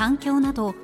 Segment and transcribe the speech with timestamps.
[0.00, 0.74] 環境など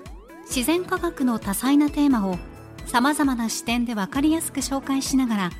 [0.44, 2.36] 自然科学の多彩なテーマを
[2.84, 5.50] さまざまな視点で分かりやすく紹介しながら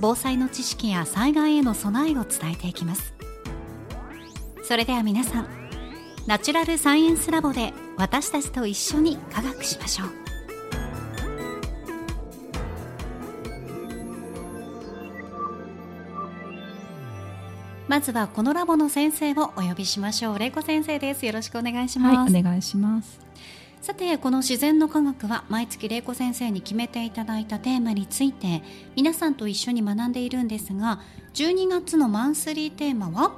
[0.00, 3.14] 防災の知識や災害への備えを伝えていきます。
[4.64, 5.48] それでは皆さん
[6.26, 10.19] ナチュラルサイエンスラボで私たちと一緒に科学しましょう。
[17.90, 20.38] まずはこのラボの先生をお呼びしましょう。
[20.38, 21.26] 玲子先生です。
[21.26, 23.18] よろしくお願いします、はい、お願いします。
[23.80, 28.62] さてこの自然の科学は毎月玲子先生に決めていただいたテーマについて
[28.94, 31.00] 皆さんと一緒に学んでいるんですが
[31.34, 33.32] 12月のマンスリーテーマは？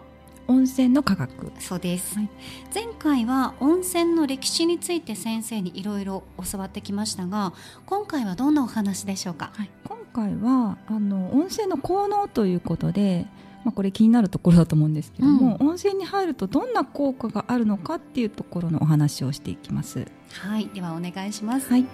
[0.49, 1.51] 温泉の科学。
[1.59, 2.29] そうです、はい、
[2.75, 7.55] 前回は温泉の歴史について先生にいろいろ教わってきましたが
[7.87, 13.27] 今回はどんなお話でしょうか、はい、今回はあの温泉の効能ということで
[13.65, 20.07] まあ、これ気になるところだと思うんですけども、うん、温泉に入るとどんな効果があるのかっていうところのお話をしていきます。
[20.31, 21.69] はいではお願いします。
[21.69, 21.87] はい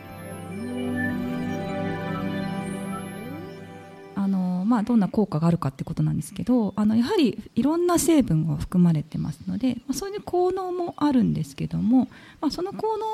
[4.15, 12.09] あのまあ、どんな効果があるかってことなんですけどあのやはりいろんな成分が含まれてますので、まあ、そういう効能もあるんですけども、
[12.41, 13.06] まあ、その効能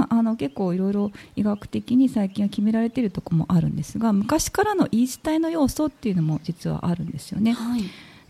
[0.00, 7.52] はあの結構いろいろ医学的に最近は決められているところもあるんですが昔からの言い伝えの要素っていうのも実はあるんですよね。
[7.52, 7.82] はい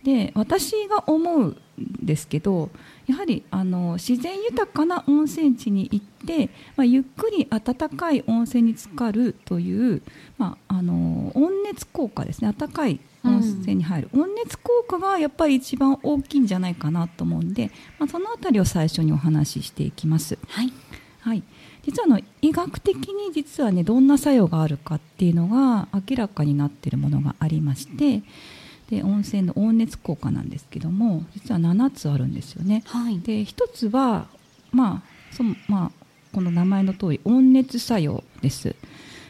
[0.02, 2.70] で私が思うんですけど
[3.06, 10.02] やはりあの自然豊かな温泉地に行って、まあ、ゆっくり温かい温泉に浸かるという、
[10.38, 12.48] まあ、あの温熱効果ですね。
[12.48, 20.38] 温かい温泉に入る、うん、温熱効果がやっぱり一番大きいんじゃないかなと思うんで、まあ、その辺りを最初にお話ししていきます。
[20.48, 20.72] はい、
[21.20, 21.42] はい。
[21.84, 28.22] 実はの医学的に実はねどんな作用があるかっていうのが明らかになっているものがありまして、
[28.90, 32.82] で温泉の温熱効果なんですけども実は7つあるんですよね。
[32.86, 34.26] はい、で1つは、
[34.70, 35.90] まあそまあ、
[36.32, 38.76] この名前の通り温熱作用です。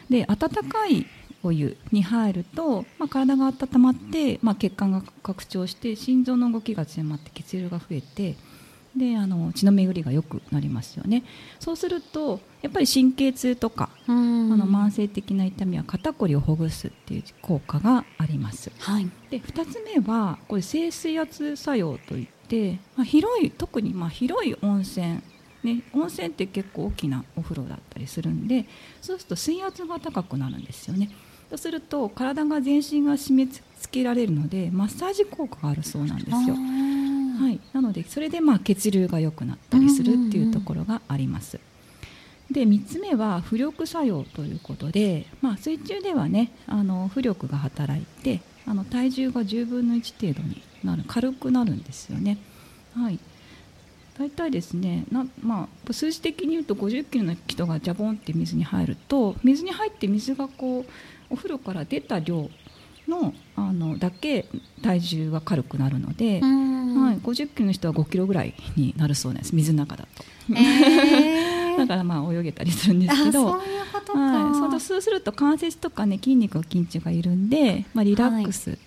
[0.09, 1.07] で温かい
[1.43, 8.35] お湯に入ると、まあ、体が温まって、まあ、血管が拡張して心臓の動きが強まって血流が増えて
[8.95, 11.23] であの血の巡りが良くなりますよね。
[11.59, 25.21] そうするとやっぱり神経痛とかあの慢性的な痛みは肩こりをほぐすっていう効果があります、はい、で2つ目はこれ静水圧作用といって、まあ、広い特にまあ広い温泉
[25.63, 28.65] ね、温泉って結構大きなお風呂だったりするんで
[29.01, 31.09] そうすると水圧が高くなるんですよね。
[31.49, 36.55] そうすると体が全身が締め付けられるのでマッサージ効果があるそうなんですよ
[37.43, 41.59] はい、なのでそれでまあ血流が良くなったりするっていうところがあります。
[42.49, 52.37] で3つ目は浮力作用ということで、まあ、水中ではねあの浮力が働いてあの体重が10分の1程度になる軽くなるんですよね。
[52.95, 53.19] はい、
[54.17, 60.85] 大体ですねな、まあ、数字的に言うと50キロの人がジャボンって水に入ると水に入って水がこう
[61.29, 62.49] お風呂から出た量
[63.07, 64.45] のあのだけ
[64.81, 66.41] 体重が軽くなるので、
[67.01, 69.55] はい、50キロの人は5キロぐらいになるそうです。
[69.55, 70.23] 水の中だと。
[70.55, 73.51] えー、 だからまあ泳げたりするんですけど。
[73.51, 78.77] そういうことはい、そうすると関節とかね筋肉の緊張がいるんで、まあ、リラックス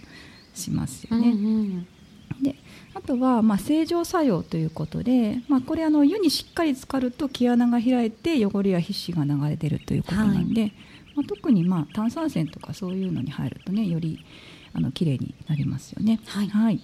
[0.54, 1.28] しますよね。
[1.28, 2.56] はいうんうん、で
[2.94, 10.72] あとはまあ正常作用ということで、まあ、これあの湯にしっかり浸かると毛穴が開いて汚れや皮脂が流れ出るということなんで、はい。
[11.14, 14.24] まあ、特にまあ炭酸泉とかそういうのに入るとねより
[14.72, 16.20] あの綺麗になりますよね。
[16.26, 16.80] はい、はい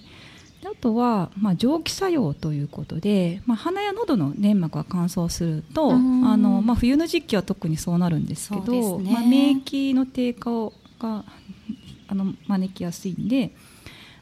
[0.65, 11.25] あとは、まあ、蒸気作用ということで、まあ、鼻や喉の粘膜が乾燥するとあの、まあ、冬の時期は特にそうなるんですけど、ね、まあ、免疫の低下をが
[12.07, 13.51] あの招きやすいんで、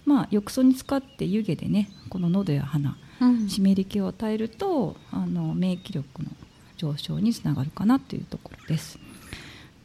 [0.06, 6.30] まあ、浴槽に使って湯気でねこの喉や鼻、うん、湿り気を与えるとあの免疫力の
[6.78, 8.98] 上昇につながるかなというところです。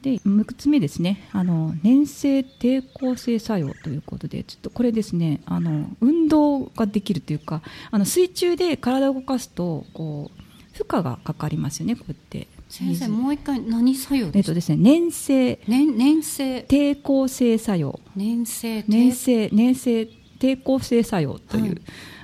[0.06, 1.28] で6つ目ですね。
[1.32, 5.40] あの粘性抵抗性作用ということでちょっとこれですね。
[5.46, 7.60] あの運動ができるというか
[7.90, 12.46] あの水中で体を動かすとこう負荷がかかりますよねこうやって。
[12.68, 16.64] 先生もう一回何作用えっとですね粘性粘粘性。
[16.68, 17.98] 抵抗性作用。
[18.14, 20.08] 粘性粘性粘性
[20.38, 21.76] 抵抗性作用という、はい、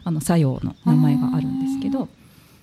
[0.04, 2.08] あの作用の名前があるんですけど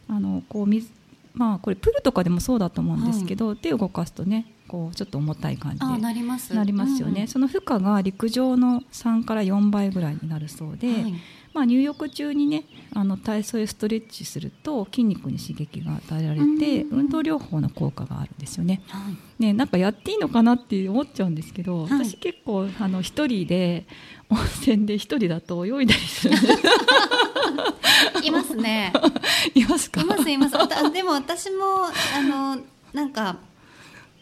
[0.08, 0.90] あのこう水
[1.34, 11.14] まあこれプールとかでもそうだと思うんですけど、はい、手を動かすとねこうちょっと重たい感じでなりますなりますよね、うんうん、その負荷が陸上の3から4倍ぐらいになるそうで、はい、
[11.54, 18.82] まあ、入浴中にねあの体操やストレッチすると筋肉に刺激が与えられて、うん、運動療法の効果があるんですよね。
[18.88, 19.00] は
[19.40, 23.88] い、ねなんかやっていいのかなって思っちゃうんですけど、はい、私結構あの一人で
[24.30, 26.36] 温泉で一人だと泳いだりする
[28.24, 28.94] いますね。
[29.56, 30.02] いますか？
[30.02, 30.56] いますいます。
[30.94, 31.86] でも私も
[32.16, 32.62] あの
[32.94, 33.38] なんか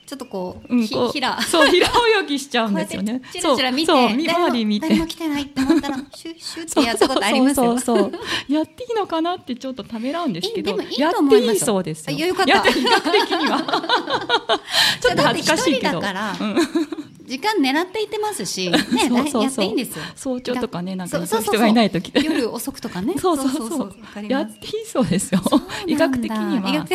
[0.08, 3.22] ちょっとこう、うん、ひひらそう平泳ぎしちゃうんですよね。
[3.26, 3.74] 見て、そう
[4.16, 7.78] 見回り見て誰も来てないって思ったらシュッシュってやったことありますよ。
[7.78, 8.12] そうそう
[8.48, 12.18] やっていいのかなってちょっとためらうんですけど、でもいいと思いますそうですよ。
[12.26, 12.52] よかった。
[12.54, 13.60] やって比較的には
[15.02, 16.00] ちょっと恥ずかしいけど。
[16.00, 18.78] だから、うん時間狙っていてますし、 ね、
[19.10, 20.06] そうそうやっていいんですよ。
[20.16, 23.16] 早朝とかね、なんか人がいない時夜遅くとかね。
[23.18, 25.42] そうそうそうやっていいそうですよ。
[25.86, 26.88] 医学的には。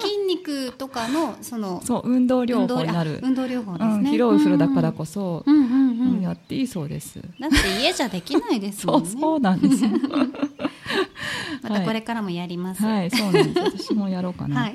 [0.00, 3.20] 筋肉とかのそのそう運動療法になる。
[3.22, 4.10] 運動療法ですね。
[4.10, 5.44] 広い風呂だからこそ、
[6.22, 7.20] やっていいそうです。
[7.38, 9.10] だって家じゃできないですもんね。
[9.20, 9.90] そうなんですよ。
[11.62, 12.82] またこれからもやります。
[12.82, 13.88] はい、そうなんです。
[13.88, 14.70] 私もやろうかな。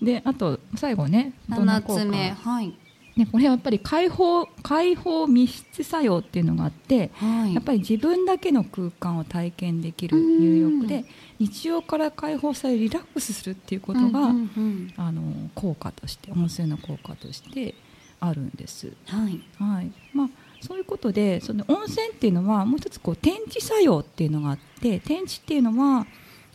[0.00, 2.72] で、あと最後ね、七つ目、はい。
[3.16, 11.04] ね、これはやっぱり解放解放密室作用っていうのがあって、はい、やっぱり自分だけの空間を体験できる入浴で
[11.38, 14.92] 日常から解放されリラックスするっていうことが、うん。
[14.96, 15.22] あの
[15.54, 17.74] 効果として温泉の効果として
[18.20, 18.92] あるんです。
[19.06, 19.92] はい、はい。
[20.14, 20.28] まあ
[20.60, 26.06] そういうことでその温泉っていうのはもう一つこう天地作用っていうのがあって天地っていうのは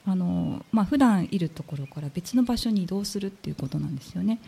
[0.05, 4.39] あの、まあ普段いるところから別の場所に移動するっていうことなんですよね。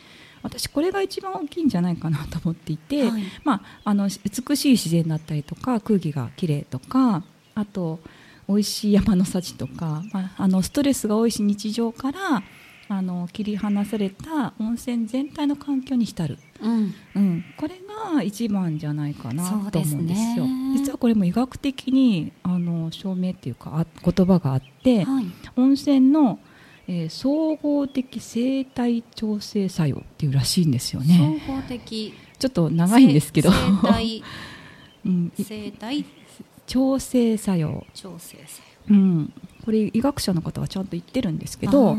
[0.43, 7.23] 私これが一番大きいんじゃないかなと思っていて、はい、まあ、あの美しい自然だったりとか空気がきれいとか
[7.55, 7.99] あと
[8.47, 12.43] 美味しい山の幸とか、まあ、あのストレスが多いし日常から
[12.89, 17.75] あの切り離された温泉全体の環境に浸る、うんうん、これ
[18.13, 20.45] が一番じゃないかなと思うんですよ。
[20.45, 25.25] すね、実はこれも医学的にあの証明っていうか言葉があって、はい、
[25.57, 26.39] 温泉の
[26.89, 31.41] えー、総合的生態調整作用っていうらしいんですよね。
[31.45, 33.51] 総合的ちょっと長いんですけど。
[33.51, 34.23] 生態、
[35.05, 36.05] うん、生態？
[36.65, 37.85] 調整作用。
[37.93, 38.95] 調整作用。
[38.95, 39.33] うん、
[39.65, 41.97] これ医学者の方がちゃんと言ってるんですけど。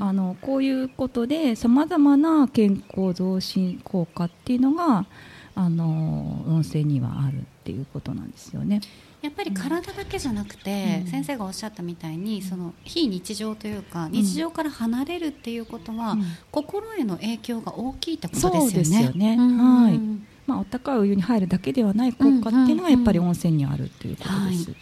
[0.00, 5.06] あのこういうことでさまざまな健康増進効果っていうのが
[5.54, 8.80] あの温泉にはあるっていうことなんですよね。
[9.22, 19.04] やっぱり体だけじゃなくて、うん、先生がおっしゃったみたいにその非日常というか日常から離れるっていうことは、うん、心への影響が大きいってことですよね。
[19.06, 19.36] よね。
[19.38, 19.98] はい。
[20.46, 24.70] まあ、温かいお湯に入るだけではない効果っていうのがやっぱり温泉にあるということです。
[24.70, 24.76] は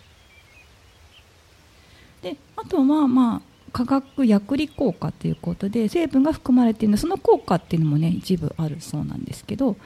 [2.31, 9.77] い、であとはまあ化学薬理効果ということで成分が含まれているのその効果っていうのもね一部あるそうなんですけど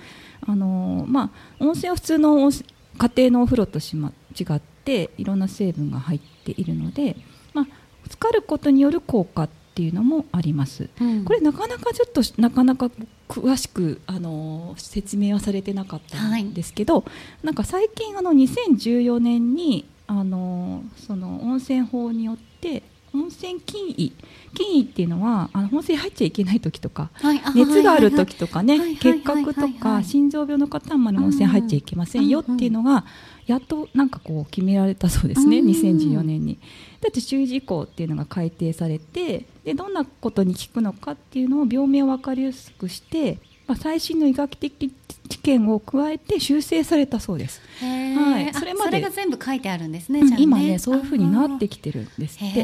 [0.47, 2.51] あのー、まあ温泉は普通の
[2.99, 7.17] 家庭のお風呂としま違っていろんな成分が入っているので、
[7.55, 7.67] まあ、
[8.05, 12.91] 浸かることによる効果っていうのもあります、うん、これなかなかちょっとなかなか
[13.29, 17.05] 詳しくあの説明はされてなかったんですけど、は
[17.43, 22.83] い、なんか最近あの2014年にあのその温泉法によって
[23.17, 24.13] 温泉禁医
[24.55, 33.05] 禁医っていうのはあの温泉入っちゃいけない時とか、はい、熱がある時とかね結核とか心臓病の方まで温泉入っちゃいけませんよっていうのが、
[33.47, 36.59] やっとなんかこう決められたそうですね、2014年に。
[37.01, 44.93] だって注意事項っていうのが改定されてでどんなことに効くのかっていうのを病名を分かりやすくしてまあ、最新の医学的
[45.29, 47.61] 知見を加えて修正されたそうです。
[47.81, 50.23] はい、それまでが全部書いてあるんですね。
[50.23, 52.63] ね今ねそういうふうになってきてるんですって。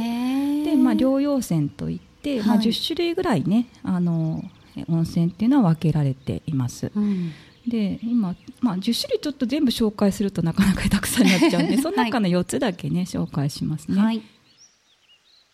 [0.65, 4.43] で、まあ療養泉といって、まあ10種類ぐらいねあの
[4.89, 6.91] 温泉っていうのは分けられています。
[6.95, 7.33] うん
[7.67, 14.01] で今、まあ、10種類ちょっと全部紹介するとなかなかたくさんになっちゃうんで その中の4つだけね紹介しますね。
[14.01, 14.23] はい、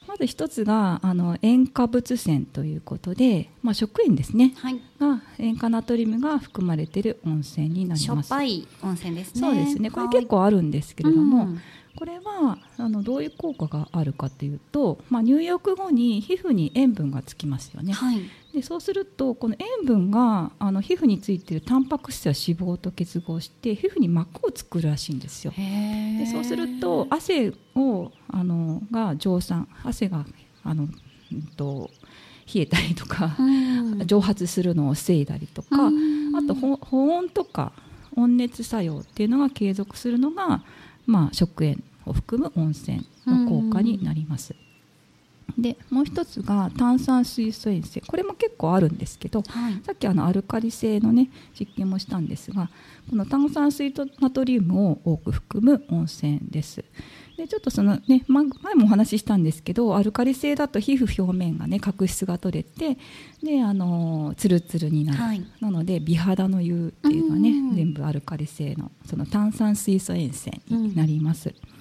[0.08, 11.58] まず一つがあの塩化物泉ということで、まあ、食塩ですね、はい、が塩化ナトリウムが含まれている温泉になりますしょっぱい温泉ですねそうですねこれ結構あるんですけれども、
[11.98, 18.20] これはあのどういう効果があるかというと、まあ、入浴後に皮膚に塩分がつきますよね、はい、
[18.54, 25.52] でそうするとこの塩分があの皮膚についているタンパク質や脂肪と結合して皮膚に膜を作るらしいんですよ。
[25.56, 30.24] でそうすると汗をあのが蒸散汗が
[30.62, 31.90] あの、うんと、
[32.54, 33.36] 冷えたりとか、
[34.06, 35.90] 蒸発するのを防いだりとか、あ
[36.46, 36.78] と保
[37.16, 37.72] 温とか
[38.16, 40.62] 温熱作用っていうのが継続するのが、
[41.08, 44.54] まあ、食塩を含む温泉の効果になります。
[45.56, 52.70] でもう一つが炭酸水素塩泉これも結構あるんですけど、はい、さっきあのアルカリ性のね実験もしたんですが
[53.08, 56.84] この炭酸水とナトリウムを多く含む温泉です。
[57.36, 62.98] でちょっとそのね前もお話ししたんですけどアルカリ性だと皮膚表面がね角質が取れて
[63.44, 71.77] であのツルツルになる、はい、なので美肌の湯っていうのはね全部アルカリ性のその炭酸水素塩泉になります、うん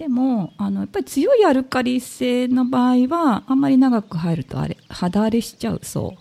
[0.00, 6.16] でもあのやっぱり強いアルカリ性の場合はあんまり長く入るとあれ肌荒れしちゃうそ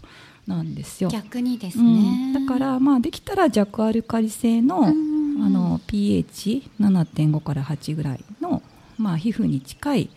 [0.48, 1.10] うなんですよ。
[1.10, 8.62] 逆にですね、うん、だからまあできたら弱アルカリ性の,、あの pH7.5 から8ぐらいの、
[8.98, 10.10] まあ、皮膚に近い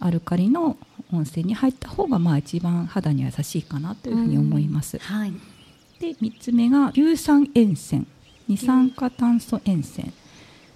[0.00, 0.76] アルカリの
[1.12, 4.98] 温泉に入った方がまあ一番肌に優しいかなというふうに思います。
[4.98, 5.32] はい、
[6.00, 8.04] で3つ目が硫酸塩泉。
[8.48, 10.12] 二酸化炭素塩泉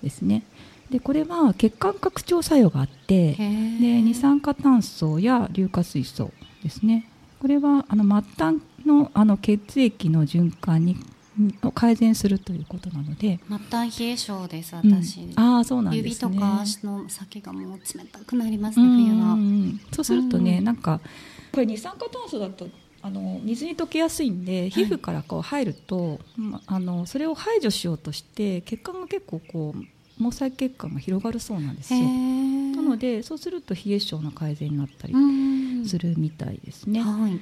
[0.01, 0.45] ですね。
[0.91, 6.33] でこれは血管拡張作用があってで二酸化炭素や硫化水素
[6.63, 7.07] ですね。
[7.41, 10.97] これはあの末端のあの血液の循環に
[11.63, 13.39] を改善するということなので。
[13.49, 19.37] 末端冷え性です私、うん、ああそうなんです、ね、指とか足の先がもう冷たくなりますね冬は、
[19.93, 21.01] そうするとね、うん、なんか
[21.53, 22.69] これ二酸化炭素だと
[23.03, 26.19] あの水に溶けやすいんで皮膚からこう入ると、はい、
[26.67, 29.85] あのそれを排除しようとして血管が結構こう
[30.21, 32.01] 毛細血管が広がるそうなんですよ。
[32.01, 35.15] なのでそうすると冷え性の改善になったり
[35.87, 37.41] するみたいですね、はい、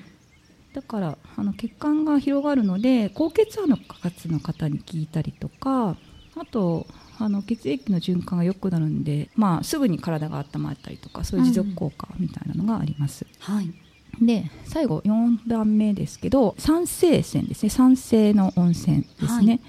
[0.73, 3.59] だからあの血管が広がるので高血
[4.03, 5.97] 圧の方に聞いたりとか
[6.37, 6.87] あと
[7.19, 13.27] あの血液の循環が良くなるんで、まあ、すぐに体が温まったりとかそういう持続効果みたいなのがあります。
[13.49, 13.73] うん、はい。
[14.21, 17.71] で最後4段目ですけど酸性泉ですね。
[17.71, 19.61] 酸性の温泉ですね、はい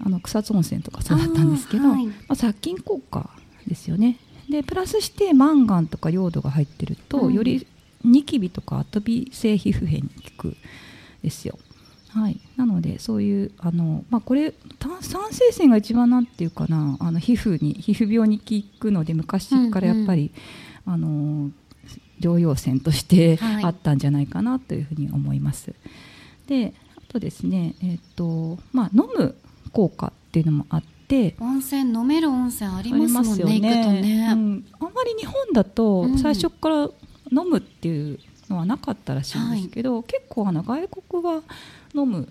[0.00, 3.30] あの草津温泉とかそうだったんですけど、はい、まあ、殺菌効果
[3.66, 4.18] ですよね。
[4.48, 7.66] でプラスしてマンガンとかヨードが入ってると、うん、より
[8.04, 10.02] ニキビとかアトピー性皮膚炎に
[10.36, 10.56] 効く
[11.22, 11.58] ですよ。
[12.10, 18.44] はい、なのでそういうあの、まあ、これ炭酸性腺が一番なんていうかなあの皮膚に皮膚病に効
[18.80, 20.32] くので昔からやっぱり、
[20.86, 21.50] うんうん、あの
[22.20, 25.70] 療養泉としてあったんじゃないかなというふうに思います。
[25.70, 25.76] は
[26.46, 29.36] い、であとですね、えーとまあ、飲む
[29.68, 31.34] 効果っていうのもあって。
[31.40, 33.60] 温泉飲める温泉ありますよね。
[33.60, 36.90] ね、うん、あんまり日本だと最初から
[37.32, 38.18] 飲むっていう
[38.50, 41.42] のはなかったらしいんですけど、うん、結構あの外国は
[41.94, 42.28] 飲む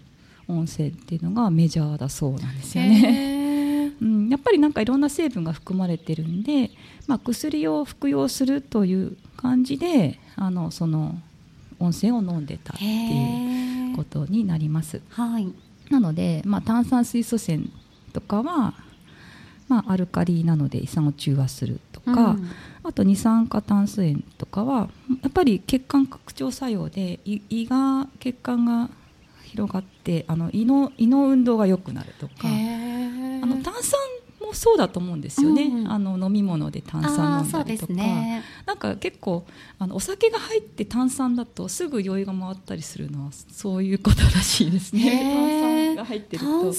[0.47, 3.91] 温泉っていうのがメジャーだそうなんですよね。
[3.99, 6.71] うん、やっぱりなんかいろんな成分が含まれてるんで、
[7.07, 11.19] まあ、薬を服用するという感じであのその
[11.79, 15.01] 温泉を飲んでたっていうことになります。
[15.09, 15.51] はい
[15.89, 17.71] なので、まあ、炭酸水素泉
[18.13, 18.73] とかは、
[19.67, 22.49] まあ、アルカリなので胃酸を中和するとか、うん、
[22.83, 24.89] あと二酸化炭素塩とかは
[25.23, 28.89] やっぱり血管拡張作用で胃が血管が
[29.43, 33.99] 広がってあの胃の胃の運動が良くなるとかあの炭酸
[34.47, 39.45] もそうだと思うんですよね、うん、あの飲み物で炭酸飲んだりとか、ね、なんか結構
[39.77, 45.35] あのお酒が入って炭酸だとすぐ酔いが回ったりするのはそういうことらしいですね。
[45.35, 46.73] 炭酸が入ってると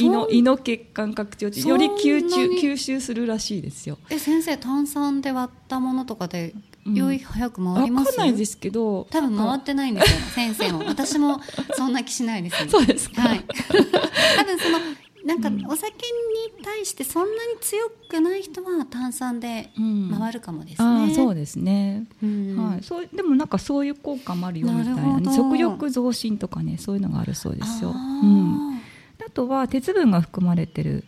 [0.00, 3.98] 胃の胃の血管拡張より吸収吸収するらしいですよ。
[4.10, 10.84] え先生炭酸で割ったものとかで酔い早く回ります、うん、かんないですけど多分回ってないんですよ先生も。
[10.86, 11.40] 私も
[11.74, 13.44] そんな気しないです、 そうですか、はい、
[14.36, 14.78] 多分その
[15.24, 19.70] なんかお酒に対してそんなに強くない人は炭酸で
[20.18, 21.04] 回るかもですね。
[21.04, 22.06] うん、そうですね。
[22.22, 22.82] うん、はい。
[22.82, 27.90] そうでもなんかそういう効果もあるよみたいな、ね、食欲増進とかねそういうのがあるそうですよ。
[27.90, 28.80] うん。
[29.24, 31.04] あとは鉄分が含まれてる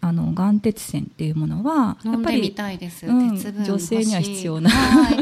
[0.00, 5.16] あの眼鉄線っていうものはやっぱり、うん、女性には必要な、はい、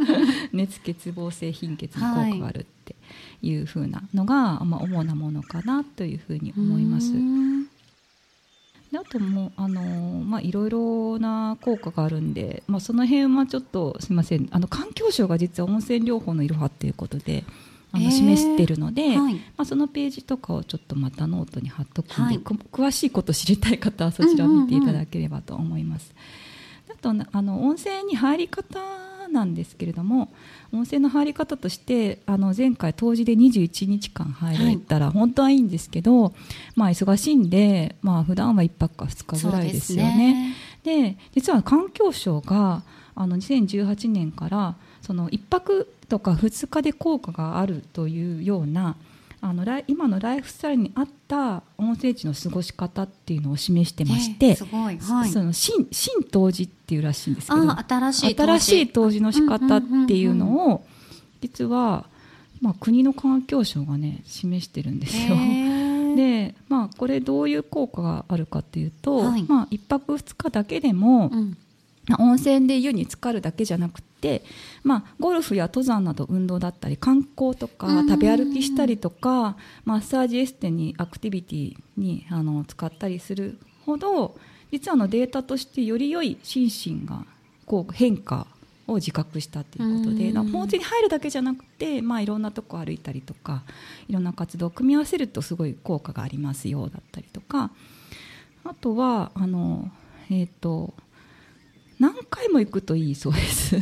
[0.56, 2.96] 熱欠乏性貧血の効果があるって
[3.42, 7.12] いうふうなのが、まあ、主なものかなというふうに思います。
[7.12, 7.71] であ
[9.12, 9.82] ともあの
[10.24, 14.48] まあいろいろな効果があるんで、まあ、その辺はちょっとすみません。
[14.50, 17.44] あの環境省が実は温泉療法のいろはっていうことで
[17.92, 19.20] あの示してるので、えー。
[19.20, 26.14] はい、まあ、そのページとかをちょっとまたノートに貼っとくんで、はい、詳しいこと知りたい方はそちらを見ていただければと思います。
[27.02, 28.78] うんうんうん、あとあの温泉に入り方
[29.32, 30.32] なんですけれども
[30.72, 36.32] 温泉の入り方としてあの前回冬至で21日間入れたら本当はいいんですけど、はい、
[36.76, 40.54] まあ忙しいんで、まあ普段は1泊か2日ぐらいですよね。
[40.84, 42.82] で、ね、実は環境省が
[43.14, 48.96] あの2018年からその1泊とか2日で効果があるというような
[49.44, 60.84] あの今のライフスタイルに合った温泉地の過ごし方っていうのを示してまして、えーはい、その新新冬至っていうらしいんですけど新しい新しい冬至の仕方っていうのを、
[61.40, 62.06] 実は、
[62.60, 65.34] まあ、国の環境省がね示してるんですよ。
[66.14, 71.56] で、まあ、これどういう効果があるかっていうと、はい、まあ、1泊2日だけでも、うん。
[72.18, 74.42] 温泉で湯に浸かるだけじゃなくて、
[74.84, 84.36] まあ、ゴルフや登山など運動だったり観光とか食べ歩きしたりとかマッサージエステにアクティビティにあの使ったりするほど
[84.70, 87.26] 実はのデータとしてより良い心身が
[87.66, 88.46] こう変化
[88.86, 93.64] を自覚したということで温泉に入るだけじゃなくて、まあ、いろんなとこ歩いたりとか
[94.08, 97.70] いろんな活動を組み合わせるとすごい効果がありますよだったりとか。
[98.64, 99.90] あとはあの、
[100.30, 100.94] えーと
[102.02, 103.76] 何回も行くといいそうです。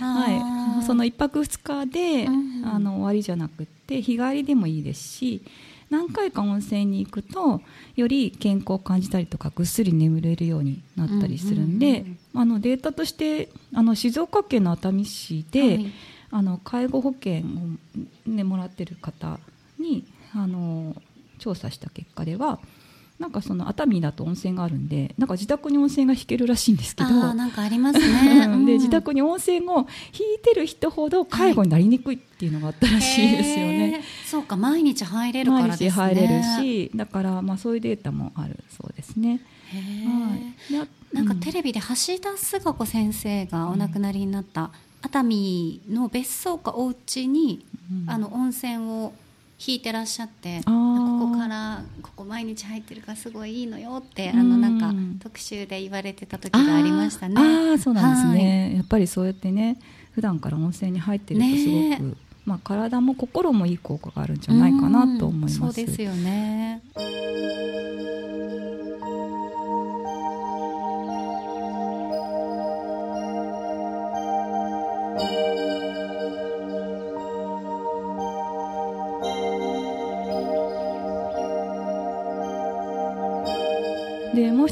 [0.00, 5.42] はい、その1泊2日で、うん、あの終わりじゃなくて日帰りでもいいですし
[5.90, 7.60] 何回か温泉に行くと
[7.96, 15.92] より健康を感じたりとかぐっすり眠れるようになったりするんで、あのデータとしてあの静岡県の熱海市で、はい、
[16.30, 17.42] あの介護保険を、
[18.26, 19.38] ね、もらってる方
[19.78, 20.96] にあの
[21.38, 22.58] 調査した結果では
[23.18, 35.90] なんかその熱海だと温泉があるんでなんか自宅に温泉が引けるらしいんですけどなんかありますね、 で自宅に温泉を引いてる人ほど介護になりにくいっていうのがあったらしいですよね、はい、そうか毎日入れるからですね。
[35.90, 39.40] 毎日入れるしだからまあそういうデータもあるそうですね。
[39.72, 40.36] は
[40.76, 41.86] い、なんかテレビで橋
[42.20, 44.70] 田壽賀子先生がお亡くなりになった
[45.02, 49.12] 熱海の別荘かお家に、うん、あの温泉を
[49.66, 50.70] 引いてらっしゃってこ
[51.30, 57.34] こからここ毎日入ってるからすごいいいのよってあのなんか特集で言われてた時がありましたね。
[57.38, 59.78] ああそうなんですね、はい、やっぱりそうやってね
[60.12, 62.14] 普段から温泉に入ってるとすごく、ね、
[62.44, 65.58] まあ、体も心もいい効果があるんじゃないかなと思います。
[65.58, 66.82] そうですよね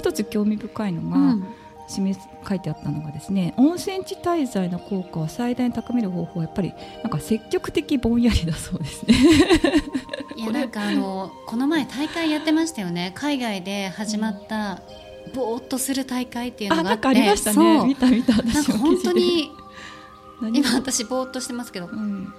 [0.03, 1.47] 一つ興味深いのが、うん。
[1.89, 9.15] 示書いてあったのがですね温泉地滞在の効果を最大に高める方法はやっぱりなんか積極的ぼんやりだそうですね。
[10.37, 13.13] いやなんかあのこの前大会やってましたよね。
[13.15, 14.81] 海外で始まった
[15.35, 17.09] ぼーっとする大会っていうのがあって。
[17.09, 17.85] ありましたね。
[17.87, 19.51] 見た見たなんか本当に
[20.55, 22.33] 今私ぼーっとしてますけど、うん、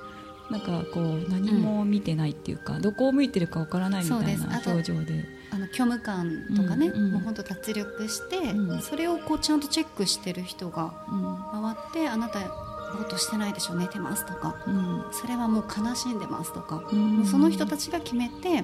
[0.49, 5.42] なんかこう何も見てないっていうか、うん、どこを向いてるかわからないみたいな表情で。
[5.73, 10.93] 虚無感とかね、うんうん、もう本当脱力して、うん、それをこうちゃんとチェックしてる人が
[11.51, 18.63] 回って、あなたぼーっとしてないでしょ寝てますとか、うん、それはもう悲しんでますとか、うん、その人たちが決めて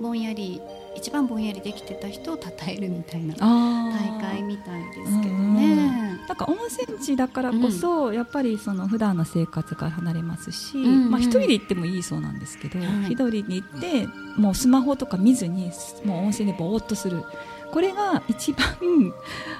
[0.00, 0.60] ぼんやり
[0.96, 6.18] 一番ぼんやりできてた人を称えるみたいな大会みたいですけどね。
[6.28, 15.70] なんか温泉地だからこそ、うん、やっぱりその普段の生活から離れますし、うんうん、まあ一人で行ってもいいそうなんですけど、一、はい、人に行ってもうスマホとか見ずに
[16.04, 17.24] もう温泉でぼーっとする。
[17.72, 18.66] これが一番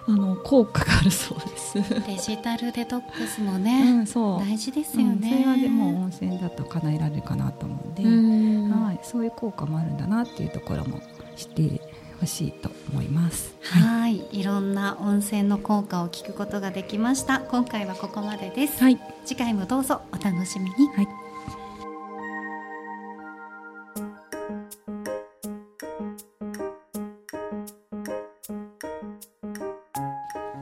[0.07, 1.75] あの効果があるそうです。
[2.07, 5.31] デジタルデトックスもね、うん、そう大事ですよね。
[5.33, 11.01] うん、それはでも温泉だと叶えられるかなと思うんで、うんはい、そういう効果もあるんだなっていうところも
[11.37, 11.81] 知って
[12.21, 13.55] ほしいと思います。
[13.63, 14.25] はい。
[14.33, 17.41] いろんな温泉の効果を聞くことができました。
[17.41, 21.09] 今回はここまでです、はい、次回もどうぞお楽しみに、はい。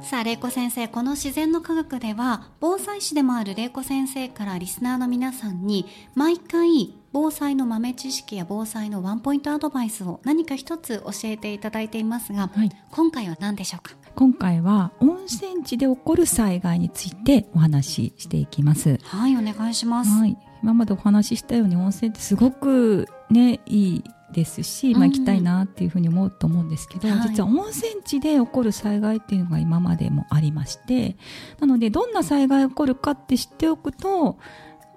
[0.02, 13.96] さあ、玲子先生、この自然の科学では、防災士でもある玲子先生からリスナーの皆さんに、毎回防災の豆知識や防災のワンポイントアドバイスを何か一つ教えていただいていますが、はい、今回は何でしょうか？
[14.14, 18.98] 今回は温泉地で起こる災害についてお話ししていきます。
[19.02, 31.16] はいお願いします、はい、今までお話ししたように温泉ってすごくねいいですし、まあ、行きたいなっていうふうに思うと思うんですけど、うん、実は温泉地で起こる災害っていうのが今までもありまして
[31.58, 34.38] なのでどんな災害が起こるかって知っておくと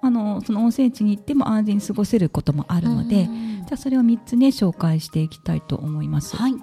[0.04, 6.36] あのその温泉地に行っても安全に過ごせることもあるので、じゃあそれを3つね紹介していきたいと思います。
[6.36, 6.54] はい、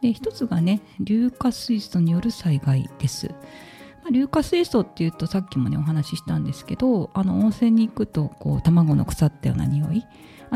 [0.00, 3.34] で一つがね硫化水素による災害です。
[4.10, 10.04] 硫化水素っていうとさっきもねお話ししたんですけどあの温泉に行くとこう卵の腐ったような匂い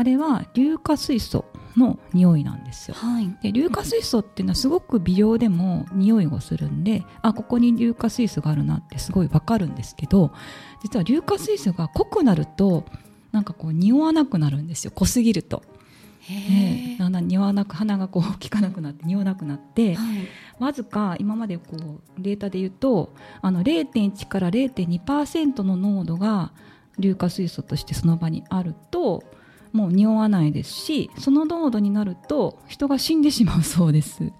[0.01, 1.45] あれは硫化水素
[1.77, 10.31] の匂いなんですよ、はい、で硫化水素っていうのはすごく微量でも匂いをするんであここに硫化水素があるなってすごいわかるんですけど
[10.81, 12.83] 実は硫化水素が濃くなると
[13.31, 14.91] なんかこう匂わなくなるんですよ。
[14.93, 15.63] 濃すぎると。
[16.29, 20.27] えー、だんだん匂わなく鼻がこう効かなくなって匂わなくなって、はい、
[20.59, 26.51] わずか今までこうデータで言うとあの0.1から0.2%の濃度が
[26.99, 29.23] 硫化水素としてその場にあると
[29.73, 34.31] もう匂わないですしその濃度になると人が死んでしまうそうです。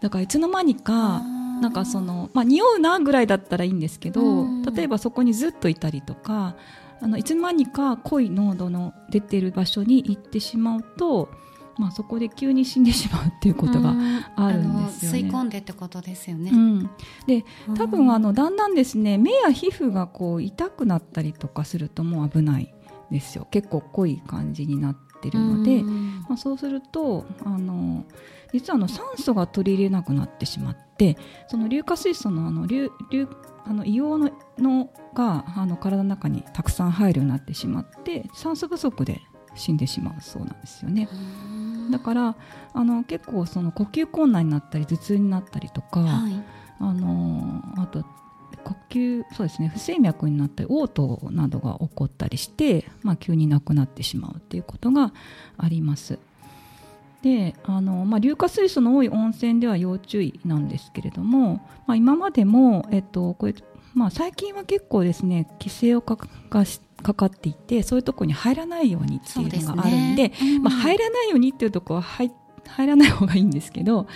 [0.00, 1.22] だからいつの間にか
[1.60, 6.54] なんかその、まあ、匂うなぐらいだったらいいんですけど例えばそこにずっといたりとか
[7.00, 11.30] あのいつの間にか濃い濃度の出てる場所に行ってしまうと、
[11.76, 13.94] まあ、そこで急に死んでしまうっていうことが
[14.36, 15.18] あるんですよね。
[15.18, 16.50] 吸い込んでってことですよね。
[16.52, 16.90] うん、
[17.26, 17.44] で
[17.76, 22.74] 多分あのだんだんですね目や皮膚がこう痛くなったりとかするともう危ない
[23.10, 23.46] ですよ。
[23.50, 28.04] 結構濃い感じになってるので、まあ、そうするとあの
[28.52, 31.16] 実はあの酸素が取り入れなくなってしまって
[31.48, 33.28] その硫化水素のあの硫硫
[33.64, 39.20] あの硫黄ののがあの体の中にたくさん入るようになってしまって酸素不足で
[39.54, 41.08] 死んでしまうそうなんですよね。
[41.90, 42.36] だから
[42.74, 46.44] あの結構その呼吸困難になったり頭痛になったりとか、はい、
[46.80, 48.04] あのあと
[48.68, 55.12] 呼吸そうですね不整脈になったり嘔吐などが起こったりして、まあ、急に亡くなってしまうっていうことが
[55.56, 56.18] あります。
[57.22, 63.54] であの、まあ、硫化水素の多い温泉では要注意なんですけれども、まあ、今までも、えっとこれ
[63.94, 70.34] まあ、最近は結構ですね規制をかかしかかっていてそういうところに入らないようにっていうのがあるんで、ね。
[70.40, 72.30] うん、まあ、入らないようにっていうところは入
[72.68, 74.06] 入らない方がいいんですけど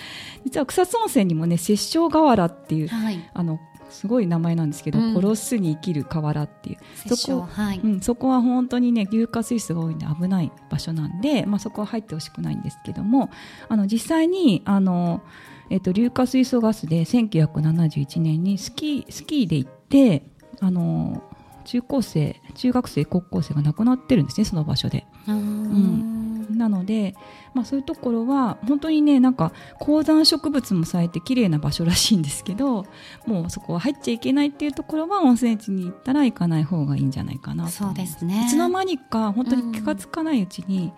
[0.45, 3.59] 実は草津温泉にもね殺生河原っていう、はい、あの
[3.93, 6.79] すごい名前なんですけど、うん、殺すに生きる河原っていう。
[7.17, 7.81] そこ,、はい。
[7.83, 13.31] うん、そこは本当にね硫化水素が多いんで危ない場所なんで、まあ、そこは入ってほしくないんですけども
[13.69, 15.23] あの実際にあの、
[15.71, 20.25] えっと、硫化水素ガスで1971年にスキースキーで行って
[20.61, 21.23] あの
[21.63, 25.07] 中高生中学生高校生が亡くなってるんですねその場所で。
[25.29, 26.23] うん。
[26.57, 27.15] なので、
[27.55, 32.85] まあ、そういうところは本当にねなんか高山植物も咲いて綺麗な場所らしいんですけど
[33.27, 38.45] もうそこは入っちゃいけないっていうところは温泉地に行ったら行かない方がいいんじゃないかなそうですね。
[38.47, 40.93] いつの間にか本当に気が付かないうちに、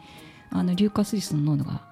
[0.53, 1.83] うん、あの硫化水素の濃度が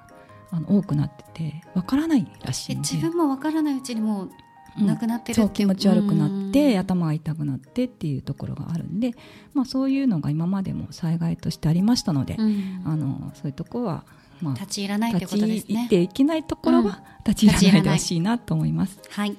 [0.50, 4.30] あの多くなっててわからないらしい自分もわからないうちにもう
[4.78, 5.46] なくなってる、う。
[5.46, 9.12] ん、気持ち悪くなって頭が痛くなってっていうところがあるんで、
[9.54, 14.04] まあ、そういうのが今までも災害としてありましたので、うん、あのそういうところは、
[14.40, 15.52] まあ、立ち入らないということですね。
[15.52, 18.98] 立ち入っていけないところは立ち入らないでほしいなと思います。
[19.11, 19.37] はい。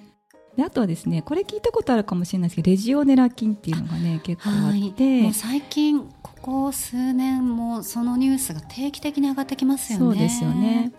[0.56, 10.06] であとはですねこれ聞いたことあるかもしれないですけどレジオネラ菌っていうのがね結構あって、はい、最近ここ数年もそのニュースが定期的に上がってきますよね。
[10.06, 10.92] そうですよね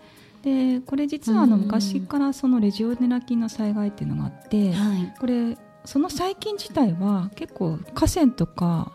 [0.45, 4.73] でこれ実はあの昔からそのレジオネラ菌の災害っていうのがあって、
[5.19, 8.91] これその細菌自体は結構河川とか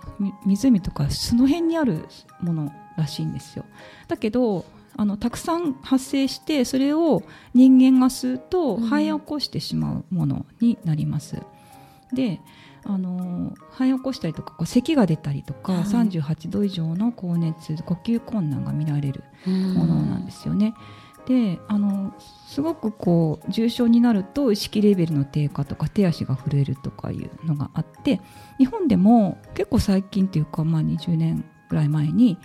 [0.46, 2.06] 湖とかその辺にある
[2.40, 3.64] ものらしいんですよ。
[4.06, 4.64] だけど
[4.96, 12.40] あのたくさん発生してそれを人間が吸うと肺を起こしてしまうものになります、うん、で
[12.84, 20.74] あの肺を起こしたりとかこう咳が出たりとか、はい、38度以上の高熱呼吸困難が見られるものなんですよね。
[21.04, 22.12] うんであの
[22.48, 28.20] すごくこう重症になると意識レベルの低下とか手足が震えるとかいうのがあって
[28.58, 32.36] 日本でも結構最近というか、まあ、20年ぐらい前に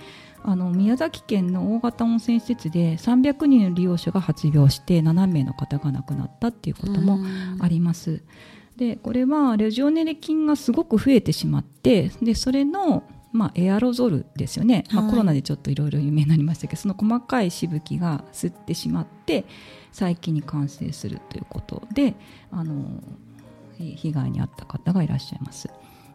[0.43, 7.17] あの宮崎県の大型温泉施設で300人の利用者が発病して7名の方が亡くなったっていうことも
[7.59, 8.21] あります。
[8.77, 13.03] でこれはレジオネレ菌がすごく増えてしまってでそれの
[13.35, 19.45] まあ、エアロゾルですよね、まあ、コロナでちょっといろいろ有名になりましたけど、その細かいしぶきが吸ってしまって
[19.91, 22.15] 細菌に感染するということで
[22.49, 23.03] あの
[23.77, 25.69] 被害に遭った方がいらっしゃいます。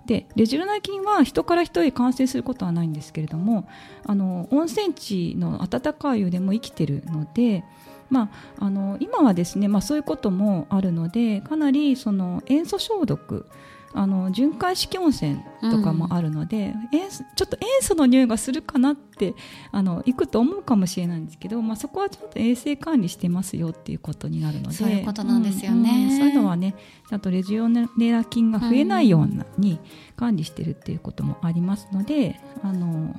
[0.06, 3.68] でレジオネラ菌は人から人へ感染することはないんですけれども
[4.06, 7.64] あの温泉地の温かい湯でも生きてるので、
[8.08, 13.46] まあ、あの今はですね、まあ、そういうこともあるのでかなりその塩素消毒
[13.92, 19.34] あの循環式温泉とかもあるので、うん、ちょっと塩素の匂いがするかなって
[19.72, 26.76] あの行くと思うかもしれないんですけど、まあ、そこはちょっと衛生管理してますよっていうことになるのでそういうことなんですよね、うんうん、そういうのはね
[27.08, 29.80] ちゃんとレジオネラ菌が増えないように
[30.16, 33.16] 管理してるっていうこともありますので、あの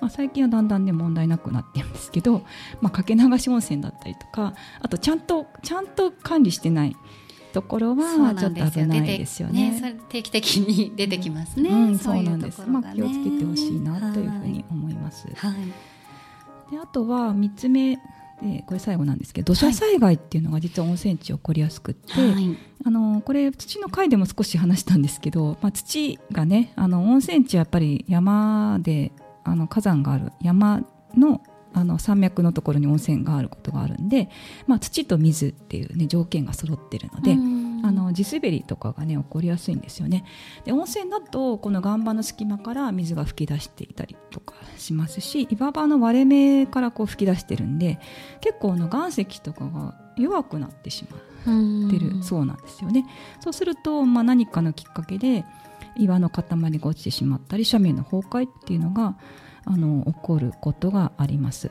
[0.00, 2.44] まあ、最近はだんだんね問題なくなってるんですけど、
[2.80, 6.96] まあ、かけ流し温泉だったりとかあとちゃんとちゃんと管理してない
[7.52, 9.80] ところはちょっと危ないですよね。
[9.80, 11.70] ね定期的に出てきますね。
[11.70, 12.62] うん、そうなんです。
[12.66, 15.28] まあ気をつけてほしいなというふうに思います。
[15.34, 17.98] はい、であとは三つ目
[18.42, 29.12] でこれ最後なんですけど土砂災害っていうのが実は温泉地起こりやすくって、はい、あのこれ土の回でも少し話したんですけど、まあ、土がねあの温泉地はやっぱり山で
[29.44, 30.84] あの火山がある山
[31.16, 31.42] の
[31.74, 34.28] あの山脈のところに温泉があることがあるんで、
[34.66, 37.32] まあ、土と水っていう、ね、条件が揃ってるので
[37.84, 40.24] あの地滑りとかがね起こりやすいんですよね。
[40.64, 47.98] で温泉だとこの岩盤の隙間から水が噴き出していたりとかしますし岩場の割れ目からこう吹き出してるんで
[48.40, 53.06] 結構の岩石とかが弱くなってしまってるそうなんですよね。
[53.40, 55.44] そうすると、まあ、何かのきっかけで
[55.96, 59.16] 岩の塊が落ちてしまったり斜面の崩壊っていうのが
[59.64, 61.70] あの起こることがあります。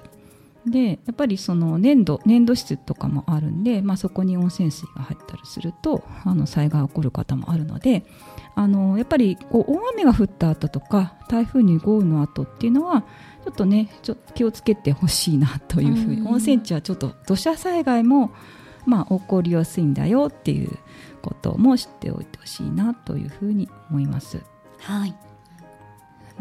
[0.65, 8.06] でやっぱりその粘土粘土質とかもあるんで、まあ、そこに温泉水が入ったりするとあの災害起こる方もあるので
[8.54, 13.01] あのやっぱりこう大雨が降った後とか台風に豪雨の後っていうのは
[13.43, 18.32] ちょっとねちょ気をつけてほしいなというふうに、温泉地はちょっと土砂災害も、
[18.86, 20.77] まあ、起こりやすいんだよっていう
[21.23, 24.43] ことも知っておいてほしいなというふうに思います。
[24.77, 25.31] はい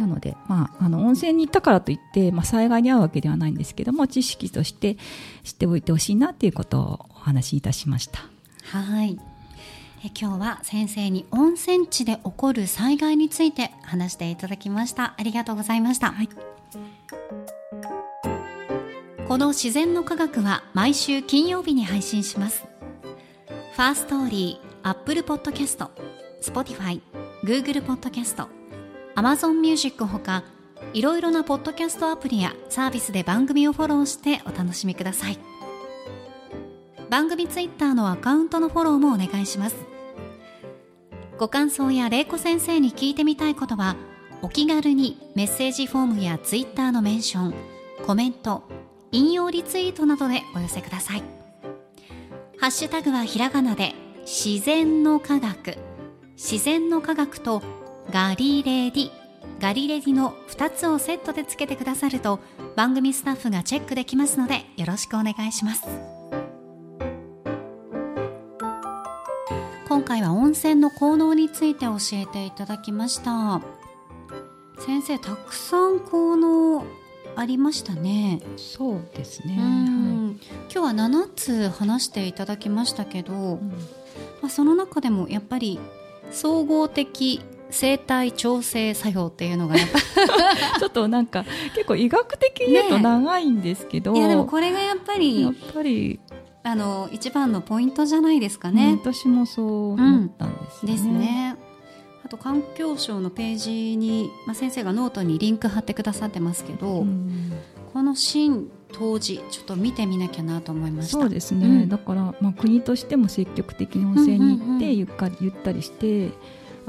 [0.00, 4.96] なので、まあ、あの温泉に行ったからといって、まあ、災害に遭うわけではないんですけども知識として
[5.44, 8.20] 知っておいてほしいなということをお話しいたしました。
[8.64, 9.18] はい。
[10.02, 15.14] え今日は先生に温泉地で起こる災害について話していただきました。
[15.18, 16.28] ありがとうございました、はい、
[19.28, 22.64] この自然の科学は毎週金曜日に配信します。
[23.76, 25.90] ファーストーリーアップルポッドキャスト
[26.42, 27.00] Spotify、
[27.44, 28.59] Google ポッドキャスト
[29.16, 30.44] Amazon Music ほか
[30.92, 35.38] いろいろなポッドキャストアプリやサービスで番組をフォローしてお楽しみください。
[37.10, 39.76] 番組ツイッターのアカウントのフォローもお願いします。
[41.38, 43.96] ご感想や玲子先生に聞いてみたいことは
[44.42, 47.54] お気軽にメッセージフォームやツイッターのメンション
[48.06, 48.62] コメント
[49.12, 51.22] 引用リツイートなどでお寄せください。
[52.58, 55.76] ハッシュタグはひらがなで自然の科学。
[56.36, 57.62] 自然の科学と
[58.12, 59.10] ガリレディ。
[59.60, 62.40] ガリレディの2つをセットでつけてくださると
[62.74, 65.84] 番組スタッフがチェックできますのでよろしくお願いします。
[69.88, 73.60] 今回は温泉の効能について教えていただきました。
[74.80, 76.84] 先生たくさん効能
[77.36, 78.40] ありましたね。
[78.56, 83.68] そうですね、はい、今日は7つ話していただきましたけど、うん、
[84.42, 85.78] まあ、その中でもやっぱり
[86.32, 87.40] 総合的
[87.70, 89.76] 生体調整作用っていうのが
[90.78, 96.20] ちょっとなんか結構医学的に言うと長いんですけど、ね、いやでもこれがやっぱりやっぱり。
[96.62, 98.98] あの一番のポイントじゃないですかね。
[99.02, 100.92] 私もそう思ったんです、ね。
[100.92, 101.56] うん、ですね。
[102.22, 107.52] あと環境省のページに、まあ、先生がノートにリンク貼ってくださってますけど、うん、
[107.94, 111.12] この新湯治ちょっと見てみなきゃなと思いました。
[111.12, 116.30] そうですね、うん、だから、まあ、国としても積極的に温泉に行ってゆっかりゆったりして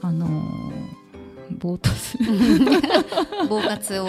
[0.01, 0.27] あの
[1.59, 2.25] ぼーっとする。
[3.49, 4.07] ぼー活を。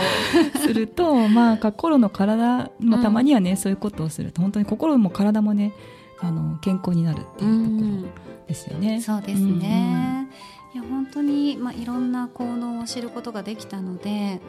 [0.61, 5.73] するとまあ心の体、まあ、たまにはね、うん、そういうことをすると本当に心も体もね
[6.21, 8.95] あの健康になるっていうところですよね。
[8.95, 10.29] うん、そうですね、
[10.75, 14.41] うんうん、いや本当に、まあ、いろんな効能を知ることができたので、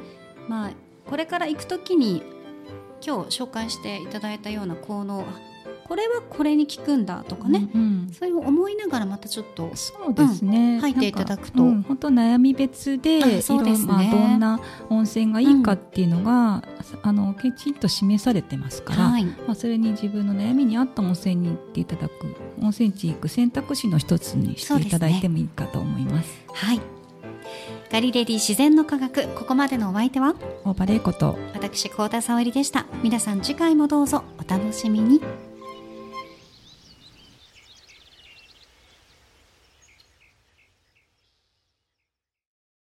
[0.47, 0.71] まあ、
[1.09, 2.21] これから行く時に
[3.05, 5.25] 今日紹介していただいたような効能
[5.87, 16.63] これはこれに効くんだとかね、うんうん、そういう思いながらまたちょっとそうですね、うん、入っていただくと、うん、本当悩み別でそうです、ね、まあ、どんな温泉がいいかっていうのが、
[17.01, 22.13] あのきちんと示されてますから、はい、まあ、それに自分の悩みに合った温泉に行っていただく
[22.61, 26.29] 温泉地行く選択肢の一つにしていただいてもいいかと思います。
[26.29, 26.81] すね、はい。
[27.91, 30.33] ガリレディ自然の科学ここまでのお相手は？
[30.63, 31.37] 大場玲子と。
[31.53, 32.87] 私幸田沙織でした。
[33.03, 35.21] 皆さん次回もどうぞお楽しみに